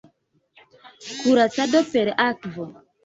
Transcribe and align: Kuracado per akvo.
Kuracado 1.19 1.83
per 1.93 2.07
akvo. 2.29 2.65